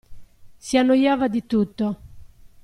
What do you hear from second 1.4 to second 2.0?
tutto.